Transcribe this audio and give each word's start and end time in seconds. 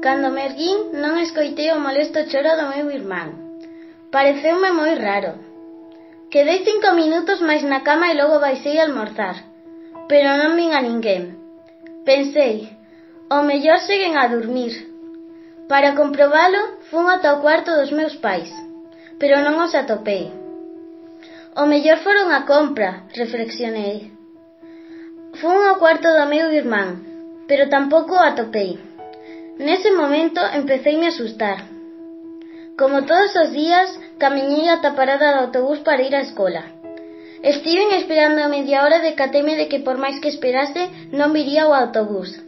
Cando 0.00 0.30
me 0.32 0.48
erguín 0.48 0.96
non 0.96 1.20
escoitei 1.20 1.68
o 1.76 1.82
molesto 1.84 2.24
choro 2.30 2.56
do 2.56 2.72
meu 2.72 2.88
irmán. 2.88 3.28
Pareceume 4.08 4.72
moi 4.72 4.96
raro. 4.96 5.36
Quedei 6.32 6.64
cinco 6.64 6.96
minutos 6.96 7.44
máis 7.44 7.60
na 7.68 7.84
cama 7.84 8.08
e 8.08 8.16
logo 8.16 8.40
baixei 8.40 8.80
a 8.80 8.88
almorzar. 8.88 9.36
Pero 10.08 10.40
non 10.40 10.56
vin 10.56 10.72
a 10.72 10.80
ninguén. 10.80 11.36
Pensei, 12.08 12.72
o 13.28 13.44
mellor 13.44 13.78
seguen 13.84 14.16
a 14.16 14.24
dormir. 14.32 14.72
Para 15.68 15.92
comprobalo, 16.00 16.80
fun 16.88 17.04
ata 17.12 17.36
o 17.36 17.40
cuarto 17.44 17.70
dos 17.76 17.92
meus 17.92 18.16
pais, 18.24 18.48
pero 19.20 19.44
non 19.44 19.60
os 19.60 19.76
atopei. 19.76 20.32
O 21.60 21.68
mellor 21.68 22.00
foron 22.00 22.32
a 22.32 22.48
compra, 22.48 23.04
reflexionei. 23.12 24.16
Fun 25.44 25.60
ao 25.68 25.76
cuarto 25.76 26.08
do 26.08 26.24
meu 26.24 26.48
irmán, 26.56 27.04
pero 27.44 27.68
tampouco 27.68 28.16
o 28.16 28.24
atopei. 28.24 28.89
Nese 29.60 29.92
momento 29.92 30.40
empecéime 30.54 31.04
a 31.04 31.08
asustar. 31.10 31.58
Como 32.78 33.04
todos 33.04 33.36
os 33.36 33.52
días, 33.52 33.92
camiñei 34.16 34.72
ata 34.72 34.88
a 34.92 34.96
parada 34.96 35.36
do 35.36 35.40
autobús 35.44 35.84
para 35.84 36.00
ir 36.00 36.16
á 36.16 36.24
escola. 36.24 36.64
Estiven 37.44 37.92
esperando 38.00 38.40
a 38.40 38.48
media 38.48 38.80
hora 38.80 39.04
de 39.04 39.12
cateme 39.20 39.60
de 39.60 39.68
que 39.68 39.84
por 39.84 40.00
máis 40.00 40.16
que 40.16 40.32
esperase 40.32 40.88
non 41.12 41.36
viría 41.36 41.68
o 41.68 41.76
autobús. 41.76 42.40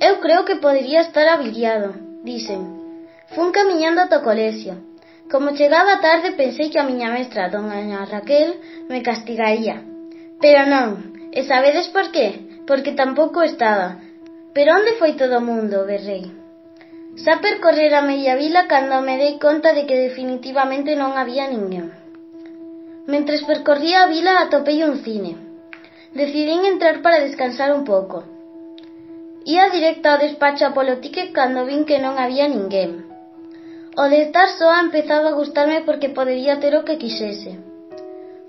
Eu 0.00 0.16
creo 0.24 0.48
que 0.48 0.56
podería 0.64 1.04
estar 1.04 1.28
aviliado, 1.28 1.92
dixen. 2.24 2.62
Fun 3.36 3.52
camiñando 3.52 4.00
ata 4.00 4.24
o 4.24 4.24
colexio. 4.24 4.80
Como 5.28 5.52
chegaba 5.60 6.00
tarde 6.00 6.40
pensei 6.40 6.72
que 6.72 6.80
a 6.80 6.88
miña 6.88 7.12
mestra, 7.12 7.52
dona 7.52 8.08
Raquel, 8.08 8.56
me 8.88 9.04
castigaría. 9.04 9.84
Pero 10.40 10.64
non, 10.64 10.88
e 11.36 11.44
sabedes 11.44 11.92
por 11.92 12.08
qué? 12.16 12.64
Porque 12.64 12.96
tampouco 12.96 13.44
estaba. 13.44 14.00
Pero 14.56 14.72
onde 14.72 14.96
foi 14.96 15.12
todo 15.20 15.36
o 15.36 15.44
mundo, 15.44 15.84
berrei. 15.84 16.45
Xa 17.16 17.40
percorrer 17.40 17.92
a 17.94 18.02
media 18.04 18.36
vila 18.36 18.68
cando 18.68 19.00
me 19.00 19.16
dei 19.16 19.40
conta 19.40 19.72
de 19.72 19.88
que 19.88 19.96
definitivamente 19.96 21.00
non 21.00 21.16
había 21.16 21.48
ninguén. 21.48 21.88
Mentres 23.08 23.40
percorría 23.48 24.04
a 24.04 24.10
vila 24.14 24.32
atopei 24.36 24.84
un 24.84 25.00
cine. 25.00 25.32
Decidín 26.12 26.68
entrar 26.68 27.00
para 27.00 27.24
descansar 27.24 27.72
un 27.72 27.88
pouco. 27.88 28.28
Ia 29.48 29.72
directa 29.72 30.12
ao 30.12 30.20
despacho 30.20 30.76
polo 30.76 31.00
Tique 31.00 31.32
cando 31.32 31.64
vin 31.64 31.88
que 31.88 31.96
non 32.04 32.20
había 32.20 32.52
ninguén. 32.52 33.08
O 33.96 34.04
de 34.12 34.18
estar 34.28 34.52
soa 34.52 34.76
empezaba 34.84 35.32
a 35.32 35.38
gustarme 35.40 35.80
porque 35.88 36.12
podería 36.12 36.60
ter 36.60 36.76
o 36.76 36.84
que 36.84 37.00
quixese. 37.00 37.56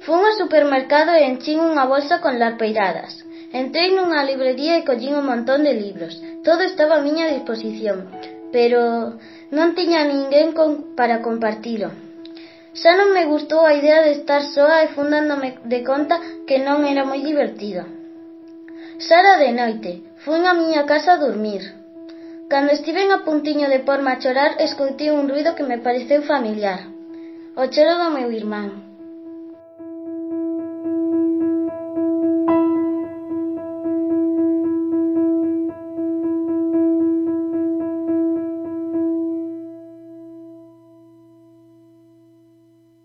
Fun 0.03 0.19
ao 0.27 0.35
supermercado 0.35 1.15
e 1.15 1.23
enchín 1.23 1.63
unha 1.63 1.87
bolsa 1.87 2.19
con 2.19 2.35
larpeiradas. 2.35 3.23
Entrei 3.55 3.95
nunha 3.95 4.27
librería 4.27 4.75
e 4.75 4.83
collín 4.83 5.15
un 5.15 5.23
montón 5.31 5.63
de 5.63 5.71
libros. 5.71 6.19
Todo 6.43 6.67
estaba 6.67 6.99
a 6.99 7.05
miña 7.07 7.31
disposición 7.31 8.11
pero 8.51 9.15
non 9.51 9.75
tiña 9.77 10.03
ninguén 10.03 10.51
con, 10.57 10.95
para 10.97 11.21
compartilo. 11.21 11.89
Xa 12.77 12.93
non 12.99 13.09
me 13.15 13.25
gustou 13.25 13.65
a 13.65 13.73
idea 13.73 14.05
de 14.05 14.11
estar 14.17 14.41
soa 14.55 14.85
e 14.85 14.93
fundándome 14.93 15.57
de 15.65 15.79
conta 15.81 16.21
que 16.47 16.57
non 16.61 16.85
era 16.85 17.03
moi 17.09 17.21
divertido. 17.25 17.83
Xa 19.05 19.15
era 19.21 19.33
de 19.43 19.51
noite, 19.61 19.91
fui 20.23 20.39
á 20.45 20.53
miña 20.53 20.87
casa 20.91 21.13
a 21.13 21.21
dormir. 21.25 21.61
Cando 22.51 22.71
estiven 22.71 23.11
a 23.11 23.25
puntiño 23.27 23.67
de 23.69 23.83
porma 23.87 24.11
a 24.13 24.19
chorar, 24.23 24.51
escoitei 24.61 25.09
un 25.09 25.27
ruido 25.27 25.55
que 25.55 25.67
me 25.67 25.81
pareceu 25.85 26.21
familiar. 26.23 26.79
O 27.61 27.63
choro 27.73 27.93
do 28.01 28.09
meu 28.15 28.29
irmán. 28.31 28.86